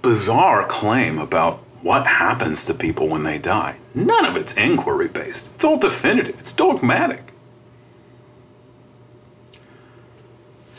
Bizarre 0.02 0.66
claim 0.66 1.20
about 1.20 1.60
what 1.80 2.08
happens 2.08 2.64
to 2.64 2.74
people 2.74 3.06
when 3.06 3.22
they 3.22 3.38
die. 3.38 3.76
None 3.94 4.24
of 4.24 4.36
it's 4.36 4.52
inquiry 4.54 5.06
based, 5.06 5.48
it's 5.54 5.62
all 5.62 5.78
definitive, 5.78 6.40
it's 6.40 6.52
dogmatic. 6.52 7.34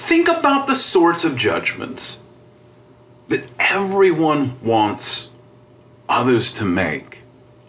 Think 0.07 0.29
about 0.29 0.67
the 0.67 0.73
sorts 0.73 1.25
of 1.25 1.35
judgments 1.35 2.21
that 3.27 3.43
everyone 3.59 4.57
wants 4.63 5.29
others 6.07 6.49
to 6.53 6.63
make 6.63 7.23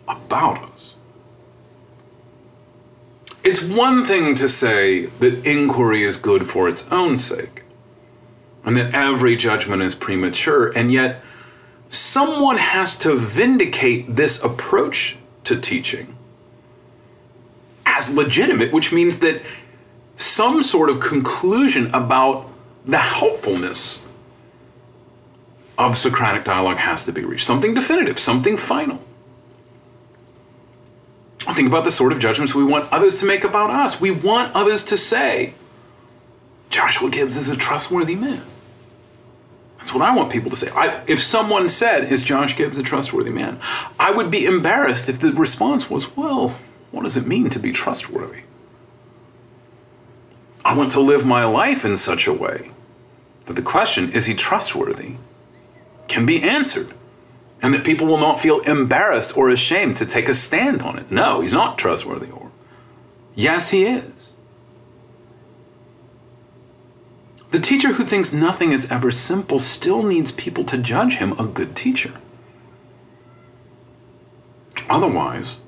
about 0.06 0.62
us. 0.62 0.94
It's 3.42 3.60
one 3.60 4.04
thing 4.04 4.36
to 4.36 4.48
say 4.48 5.06
that 5.06 5.44
inquiry 5.44 6.04
is 6.04 6.16
good 6.16 6.48
for 6.48 6.68
its 6.68 6.86
own 6.92 7.18
sake, 7.18 7.64
and 8.62 8.76
that 8.76 8.94
every 8.94 9.34
judgment 9.34 9.82
is 9.82 9.96
premature, 9.96 10.68
and 10.68 10.92
yet 10.92 11.24
someone 11.88 12.58
has 12.58 12.96
to 12.98 13.16
vindicate 13.16 14.14
this 14.14 14.40
approach 14.44 15.16
to 15.42 15.60
teaching 15.60 16.16
as 17.84 18.14
legitimate, 18.14 18.72
which 18.72 18.92
means 18.92 19.18
that 19.18 19.42
some 20.18 20.64
sort 20.64 20.90
of 20.90 20.98
conclusion 20.98 21.86
about 21.94 22.50
the 22.84 22.98
helpfulness 22.98 24.04
of 25.78 25.96
Socratic 25.96 26.42
dialogue 26.42 26.78
has 26.78 27.04
to 27.04 27.12
be 27.12 27.24
reached. 27.24 27.46
Something 27.46 27.72
definitive, 27.72 28.18
something 28.18 28.56
final. 28.56 29.00
Think 31.38 31.68
about 31.68 31.84
the 31.84 31.92
sort 31.92 32.12
of 32.12 32.18
judgments 32.18 32.54
we 32.54 32.64
want 32.64 32.92
others 32.92 33.20
to 33.20 33.26
make 33.26 33.44
about 33.44 33.70
us. 33.70 34.00
We 34.00 34.10
want 34.10 34.54
others 34.54 34.84
to 34.86 34.96
say, 34.96 35.54
Joshua 36.68 37.10
Gibbs 37.10 37.36
is 37.36 37.48
a 37.48 37.56
trustworthy 37.56 38.16
man. 38.16 38.42
That's 39.78 39.94
what 39.94 40.02
I 40.02 40.14
want 40.14 40.32
people 40.32 40.50
to 40.50 40.56
say. 40.56 40.68
I, 40.70 41.00
if 41.06 41.22
someone 41.22 41.68
said, 41.68 42.12
Is 42.12 42.22
Josh 42.22 42.56
Gibbs 42.56 42.76
a 42.76 42.82
trustworthy 42.82 43.30
man? 43.30 43.58
I 43.98 44.10
would 44.10 44.30
be 44.30 44.44
embarrassed 44.44 45.08
if 45.08 45.20
the 45.20 45.32
response 45.32 45.88
was, 45.88 46.16
Well, 46.16 46.58
what 46.90 47.04
does 47.04 47.16
it 47.16 47.26
mean 47.26 47.48
to 47.50 47.58
be 47.58 47.72
trustworthy? 47.72 48.42
I 50.64 50.76
want 50.76 50.92
to 50.92 51.00
live 51.00 51.24
my 51.24 51.44
life 51.44 51.84
in 51.84 51.96
such 51.96 52.26
a 52.26 52.32
way 52.32 52.72
that 53.46 53.54
the 53.54 53.62
question, 53.62 54.10
Is 54.12 54.26
he 54.26 54.34
trustworthy? 54.34 55.14
can 56.08 56.24
be 56.26 56.42
answered. 56.42 56.94
And 57.60 57.74
that 57.74 57.84
people 57.84 58.06
will 58.06 58.18
not 58.18 58.40
feel 58.40 58.60
embarrassed 58.60 59.36
or 59.36 59.50
ashamed 59.50 59.96
to 59.96 60.06
take 60.06 60.28
a 60.28 60.34
stand 60.34 60.80
on 60.82 60.96
it. 60.96 61.10
No, 61.10 61.40
he's 61.40 61.52
not 61.52 61.76
trustworthy. 61.76 62.30
Or, 62.30 62.50
yes, 63.34 63.70
he 63.70 63.84
is. 63.84 64.32
The 67.50 67.58
teacher 67.58 67.94
who 67.94 68.04
thinks 68.04 68.32
nothing 68.32 68.72
is 68.72 68.90
ever 68.90 69.10
simple 69.10 69.58
still 69.58 70.02
needs 70.02 70.30
people 70.30 70.64
to 70.64 70.78
judge 70.78 71.16
him 71.16 71.32
a 71.32 71.46
good 71.46 71.74
teacher. 71.74 72.12
Otherwise, 74.88 75.60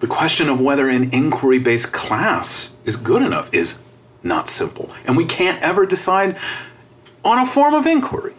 the 0.00 0.06
question 0.06 0.48
of 0.48 0.60
whether 0.60 0.88
an 0.88 1.12
inquiry 1.12 1.58
based 1.58 1.92
class 1.92 2.74
is 2.84 2.96
good 2.96 3.22
enough 3.22 3.52
is 3.52 3.80
not 4.22 4.48
simple. 4.48 4.90
And 5.06 5.16
we 5.16 5.24
can't 5.24 5.60
ever 5.62 5.86
decide 5.86 6.36
on 7.24 7.38
a 7.38 7.46
form 7.46 7.74
of 7.74 7.86
inquiry. 7.86 8.34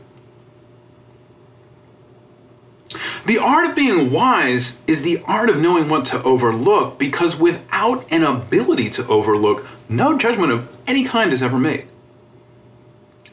The 3.25 3.39
art 3.39 3.69
of 3.69 3.75
being 3.75 4.11
wise 4.11 4.81
is 4.87 5.01
the 5.01 5.21
art 5.25 5.49
of 5.49 5.59
knowing 5.59 5.89
what 5.89 6.05
to 6.05 6.23
overlook 6.23 6.97
because 6.97 7.37
without 7.37 8.05
an 8.09 8.23
ability 8.23 8.89
to 8.91 9.07
overlook, 9.07 9.67
no 9.89 10.17
judgment 10.17 10.53
of 10.53 10.77
any 10.87 11.03
kind 11.03 11.33
is 11.33 11.43
ever 11.43 11.59
made. 11.59 11.87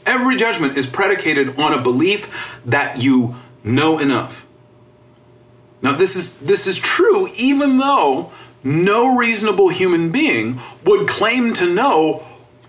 Every 0.04 0.36
judgment 0.36 0.76
is 0.76 0.86
predicated 0.86 1.58
on 1.58 1.72
a 1.72 1.80
belief 1.80 2.58
that 2.66 3.02
you 3.02 3.36
know 3.62 3.98
enough. 3.98 4.43
Now 5.84 5.94
this 5.94 6.16
is 6.16 6.38
this 6.38 6.66
is 6.66 6.78
true 6.78 7.28
even 7.36 7.76
though 7.76 8.32
no 8.64 9.14
reasonable 9.14 9.68
human 9.68 10.10
being 10.10 10.58
would 10.82 11.06
claim 11.06 11.52
to 11.54 11.66
know 11.66 12.24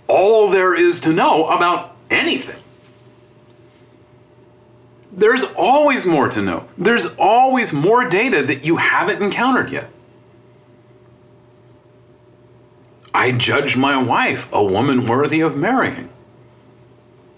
all 0.07 0.49
there 0.49 0.75
is 0.75 0.99
to 0.99 1.13
know 1.13 1.47
about 1.47 1.95
anything. 2.09 2.61
There's 5.13 5.45
always 5.55 6.05
more 6.05 6.27
to 6.27 6.41
know. 6.41 6.67
There's 6.77 7.05
always 7.17 7.71
more 7.71 8.09
data 8.09 8.43
that 8.43 8.65
you 8.65 8.75
haven't 8.75 9.23
encountered 9.23 9.71
yet. 9.71 9.89
I 13.13 13.31
judged 13.31 13.77
my 13.77 13.95
wife 13.95 14.49
a 14.51 14.61
woman 14.61 15.07
worthy 15.07 15.39
of 15.39 15.55
marrying. 15.55 16.09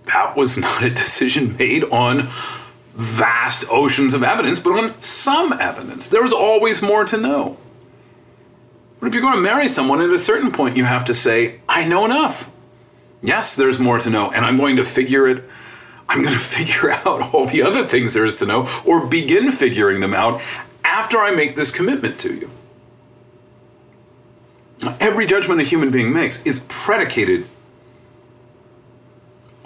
That 0.06 0.36
was 0.36 0.58
not 0.58 0.82
a 0.82 0.90
decision 0.90 1.56
made 1.56 1.84
on 1.84 2.30
vast 2.98 3.66
oceans 3.70 4.14
of 4.14 4.24
evidence, 4.24 4.60
but 4.60 4.78
on 4.78 5.02
some 5.02 5.54
evidence. 5.54 6.08
There's 6.08 6.34
always 6.34 6.82
more 6.82 7.06
to 7.06 7.18
know. 7.18 7.58
But 9.00 9.08
if 9.08 9.14
you're 9.14 9.22
going 9.22 9.36
to 9.36 9.42
marry 9.42 9.68
someone, 9.68 10.02
at 10.02 10.10
a 10.10 10.20
certain 10.20 10.52
point, 10.52 10.76
you 10.76 10.84
have 10.84 11.06
to 11.06 11.14
say, 11.14 11.62
I 11.70 11.86
know 11.86 12.06
enough. 12.06 12.50
Yes, 13.22 13.56
there's 13.56 13.80
more 13.80 14.00
to 14.00 14.10
know, 14.10 14.32
and 14.32 14.44
I'm 14.44 14.58
going 14.58 14.78
to 14.78 14.86
figure 14.86 15.28
it 15.28 15.48
I'm 16.10 16.22
going 16.22 16.34
to 16.38 16.40
figure 16.40 16.92
out 16.92 17.34
all 17.34 17.46
the 17.46 17.62
other 17.64 17.88
things 17.88 18.14
there 18.14 18.26
is 18.26 18.36
to 18.36 18.46
know 18.46 18.68
or 18.86 19.06
begin 19.06 19.52
figuring 19.52 20.00
them 20.00 20.14
out 20.14 20.42
after 20.84 21.20
I 21.20 21.32
make 21.32 21.56
this 21.56 21.72
commitment 21.72 22.20
to 22.20 22.34
you. 22.34 22.52
Every 25.00 25.26
judgment 25.26 25.60
a 25.60 25.64
human 25.64 25.90
being 25.90 26.14
makes 26.14 26.42
is 26.44 26.66
predicated 26.70 27.46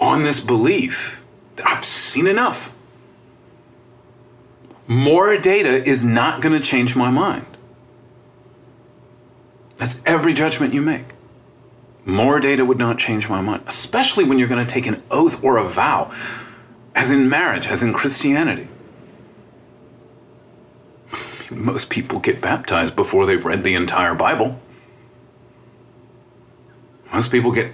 on 0.00 0.22
this 0.22 0.40
belief 0.40 1.22
that 1.56 1.68
I've 1.68 1.84
seen 1.84 2.26
enough. 2.26 2.72
More 4.92 5.38
data 5.38 5.82
is 5.88 6.04
not 6.04 6.42
going 6.42 6.52
to 6.52 6.60
change 6.62 6.94
my 6.94 7.10
mind. 7.10 7.46
That's 9.76 10.02
every 10.04 10.34
judgment 10.34 10.74
you 10.74 10.82
make. 10.82 11.14
More 12.04 12.38
data 12.40 12.62
would 12.62 12.78
not 12.78 12.98
change 12.98 13.26
my 13.26 13.40
mind, 13.40 13.62
especially 13.66 14.24
when 14.24 14.38
you're 14.38 14.48
going 14.48 14.64
to 14.64 14.70
take 14.70 14.86
an 14.86 15.02
oath 15.10 15.42
or 15.42 15.56
a 15.56 15.64
vow, 15.64 16.12
as 16.94 17.10
in 17.10 17.30
marriage, 17.30 17.66
as 17.66 17.82
in 17.82 17.94
Christianity. 17.94 18.68
Most 21.50 21.88
people 21.88 22.18
get 22.18 22.42
baptized 22.42 22.94
before 22.94 23.24
they've 23.24 23.44
read 23.44 23.64
the 23.64 23.74
entire 23.74 24.14
Bible. 24.14 24.60
Most 27.14 27.32
people 27.32 27.50
get 27.50 27.72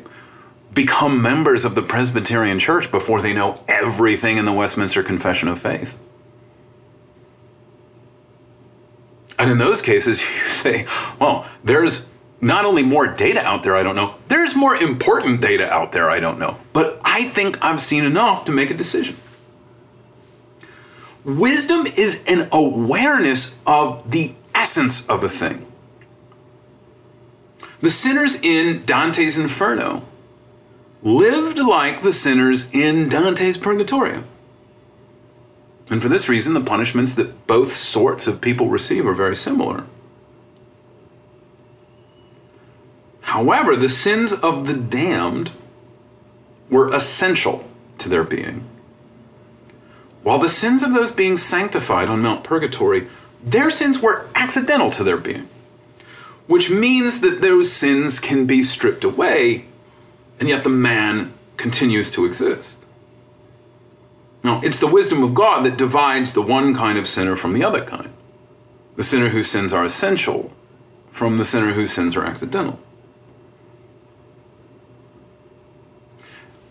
become 0.73 1.21
members 1.21 1.65
of 1.65 1.75
the 1.75 1.83
Presbyterian 1.83 2.61
Church 2.61 2.93
before 2.93 3.21
they 3.21 3.33
know 3.33 3.65
everything 3.67 4.37
in 4.37 4.45
the 4.45 4.53
Westminster 4.53 5.03
Confession 5.03 5.49
of 5.49 5.59
Faith. 5.59 5.97
And 9.39 9.51
in 9.51 9.59
those 9.59 9.81
cases, 9.83 10.21
you 10.35 10.45
say, 10.45 10.87
well, 11.21 11.47
there's 11.65 12.07
not 12.41 12.65
only 12.65 12.83
more 12.83 13.07
data 13.07 13.41
out 13.41 13.63
there 13.63 13.77
I 13.77 13.83
don't 13.83 13.97
know, 13.97 14.15
there's 14.29 14.55
more 14.55 14.77
important 14.77 15.41
data 15.41 15.71
out 15.73 15.93
there 15.93 16.11
I 16.11 16.21
don't 16.21 16.39
know. 16.39 16.57
But 16.73 17.01
I 17.05 17.25
think 17.25 17.63
I've 17.65 17.81
seen 17.81 18.05
enough 18.05 18.45
to 18.47 18.53
make 18.53 18.71
a 18.71 18.75
decision. 18.75 19.17
Wisdom 21.25 21.87
is 21.87 22.25
an 22.27 22.49
awareness 22.53 23.57
of 23.67 24.11
the 24.11 24.35
essence 24.55 25.07
of 25.09 25.23
a 25.25 25.29
thing. 25.29 25.67
The 27.81 27.91
sinners 27.91 28.41
in 28.43 28.85
Dante's 28.87 29.39
Inferno 29.39 30.05
lived 31.03 31.59
like 31.59 32.03
the 32.03 32.13
sinners 32.13 32.71
in 32.73 33.09
Dante's 33.09 33.57
Purgatorio. 33.57 34.25
And 35.91 36.03
for 36.03 36.09
this 36.09 36.29
reason, 36.29 36.55
the 36.55 36.61
punishments 36.61 37.15
that 37.15 37.47
both 37.47 37.73
sorts 37.73 38.27
of 38.27 38.41
people 38.41 38.69
receive 38.69 39.07
are 39.07 39.15
very 39.15 39.37
similar. 39.37 39.85
However, 43.23 43.77
the 43.77 43.89
sins 43.89 44.33
of 44.33 44.67
the 44.67 44.75
damned 44.75 45.51
were 46.71 46.93
essential 46.93 47.69
to 47.99 48.09
their 48.09 48.25
being. 48.25 48.65
While 50.23 50.39
the 50.39 50.49
sins 50.49 50.83
of 50.83 50.93
those 50.93 51.13
being 51.13 51.37
sanctified 51.37 52.09
on 52.09 52.21
Mount 52.21 52.45
Purgatory, 52.45 53.07
their 53.43 53.71
sins 53.71 54.01
were 54.01 54.27
accidental 54.35 54.91
to 54.91 55.05
their 55.05 55.17
being, 55.17 55.49
which 56.47 56.71
means 56.71 57.21
that 57.21 57.41
those 57.41 57.73
sins 57.73 58.19
can 58.19 58.47
be 58.47 58.63
stripped 58.63 59.05
away, 59.05 59.67
and 60.41 60.49
yet 60.49 60.65
the 60.65 60.69
man 60.69 61.33
continues 61.57 62.11
to 62.11 62.25
exist. 62.25 62.78
Now, 64.49 64.63
it's 64.65 64.81
the 64.81 64.87
wisdom 64.87 65.23
of 65.23 65.35
God 65.35 65.63
that 65.67 65.77
divides 65.77 66.33
the 66.33 66.41
one 66.41 66.75
kind 66.75 66.97
of 66.97 67.07
sinner 67.07 67.37
from 67.37 67.53
the 67.53 67.63
other 67.63 67.85
kind. 67.85 68.09
The 68.97 69.03
sinner 69.03 69.29
whose 69.29 69.51
sins 69.51 69.75
are 69.75 69.85
essential 69.85 70.55
from 71.11 71.37
the 71.37 71.45
sinner 71.45 71.75
whose 71.75 71.93
sins 71.93 72.17
are 72.17 72.25
accidental. 72.25 72.81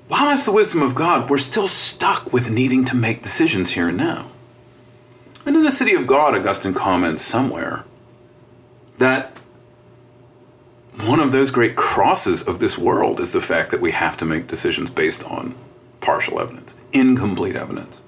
While 0.07 0.25
that's 0.25 0.45
the 0.45 0.51
wisdom 0.51 0.81
of 0.81 0.95
God, 0.95 1.29
we're 1.29 1.37
still 1.37 1.67
stuck 1.67 2.33
with 2.33 2.49
needing 2.49 2.83
to 2.85 2.95
make 2.95 3.21
decisions 3.21 3.69
here 3.73 3.89
and 3.89 3.97
now. 3.97 4.25
And 5.45 5.55
in 5.55 5.63
the 5.63 5.71
city 5.71 5.93
of 5.93 6.07
God, 6.07 6.33
Augustine 6.33 6.73
comments 6.73 7.21
somewhere 7.21 7.85
that 8.97 9.37
one 11.05 11.19
of 11.19 11.31
those 11.31 11.51
great 11.51 11.75
crosses 11.75 12.41
of 12.41 12.57
this 12.57 12.75
world 12.75 13.19
is 13.19 13.33
the 13.33 13.41
fact 13.41 13.69
that 13.69 13.81
we 13.81 13.91
have 13.91 14.17
to 14.17 14.25
make 14.25 14.47
decisions 14.47 14.89
based 14.89 15.23
on 15.25 15.53
partial 15.99 16.39
evidence, 16.39 16.75
incomplete 16.97 17.55
evidence. 17.55 18.01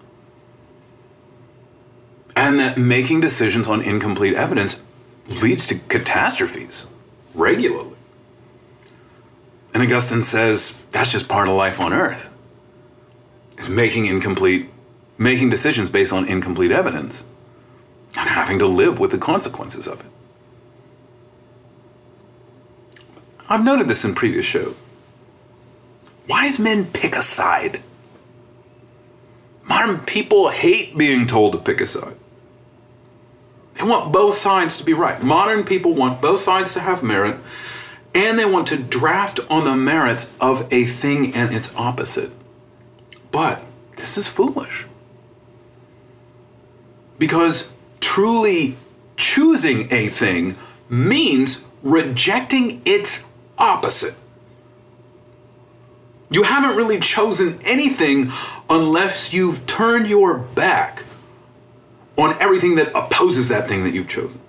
And 2.36 2.60
that 2.60 2.78
making 2.78 3.20
decisions 3.20 3.68
on 3.68 3.82
incomplete 3.82 4.34
evidence 4.34 4.82
leads 5.42 5.68
to 5.68 5.76
catastrophes 5.76 6.88
regularly. 7.34 7.96
And 9.74 9.84
Augustine 9.84 10.24
says 10.24 10.84
that's 10.92 11.12
just 11.12 11.28
part 11.28 11.48
of 11.48 11.56
life 11.56 11.80
on 11.80 11.94
earth. 11.94 12.30
Is 13.58 13.70
making 13.70 14.06
incomplete 14.06 14.70
making 15.18 15.50
decisions 15.50 15.90
based 15.90 16.14
on 16.14 16.26
incomplete 16.26 16.72
evidence 16.72 17.26
and 18.18 18.30
having 18.30 18.58
to 18.58 18.66
live 18.66 19.00
with 19.00 19.12
the 19.12 19.18
consequences 19.18 19.86
of 19.86 20.00
it. 20.00 20.12
I've 23.50 23.64
noted 23.64 23.88
this 23.88 24.06
in 24.06 24.16
previous 24.16 24.46
shows. 24.46 24.76
Wise 26.28 26.58
men 26.58 26.86
pick 26.86 27.16
a 27.16 27.22
side. 27.22 27.82
Modern 29.70 30.00
people 30.00 30.50
hate 30.50 30.98
being 30.98 31.28
told 31.28 31.54
to 31.54 31.60
pick 31.60 31.80
a 31.80 31.86
side. 31.86 32.16
They 33.76 33.84
want 33.84 34.12
both 34.12 34.34
sides 34.34 34.80
to 34.80 34.84
be 34.84 34.94
right. 34.94 35.22
Modern 35.24 35.64
people 35.64 35.94
want 35.94 36.22
both 36.22 36.40
sides 36.40 36.74
to 36.74 36.80
have 36.80 37.04
merit, 37.04 37.38
and 38.16 38.38
they 38.38 38.46
want 38.46 38.68
to 38.70 38.78
draft 38.78 39.40
on 39.48 39.66
the 39.66 39.76
merits 39.76 40.36
of 40.42 40.68
a 40.74 40.86
thing 40.86 41.36
and 41.36 41.56
its 41.56 41.74
opposite. 41.76 42.32
But 43.32 43.64
this 43.96 44.18
is 44.18 44.28
foolish. 44.28 44.88
Because 47.20 47.72
truly 48.00 48.76
choosing 49.18 49.88
a 49.94 50.08
thing 50.08 50.56
means 50.90 51.64
rejecting 51.84 52.82
its 52.86 53.28
opposite. 53.58 54.16
You 56.32 56.44
haven't 56.44 56.76
really 56.76 57.00
chosen 57.00 57.60
anything 57.64 58.32
unless 58.70 59.34
you've 59.34 59.66
turned 59.66 60.08
your 60.08 60.38
back 60.38 61.04
on 62.18 62.36
everything 62.42 62.76
that 62.76 62.96
opposes 62.96 63.50
that 63.50 63.68
thing 63.68 63.84
that 63.84 63.92
you've 63.92 64.08
chosen. 64.08 64.42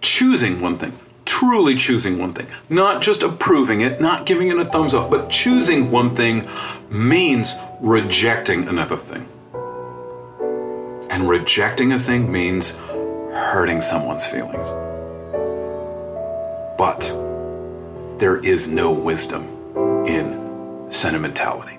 Choosing 0.00 0.60
one 0.60 0.76
thing, 0.76 0.92
truly 1.24 1.74
choosing 1.76 2.18
one 2.18 2.32
thing, 2.32 2.46
not 2.68 3.02
just 3.02 3.22
approving 3.22 3.80
it, 3.80 4.00
not 4.00 4.26
giving 4.26 4.48
it 4.48 4.58
a 4.58 4.64
thumbs 4.64 4.94
up, 4.94 5.10
but 5.10 5.30
choosing 5.30 5.90
one 5.90 6.14
thing 6.14 6.46
means 6.90 7.54
rejecting 7.80 8.68
another 8.68 8.96
thing. 8.96 9.28
And 11.10 11.28
rejecting 11.28 11.92
a 11.92 11.98
thing 11.98 12.30
means 12.30 12.78
hurting 12.78 13.80
someone's 13.80 14.26
feelings. 14.26 14.68
But 16.76 17.00
there 18.18 18.36
is 18.44 18.68
no 18.68 18.92
wisdom 18.92 19.48
in 20.06 20.41
sentimentality. 20.92 21.78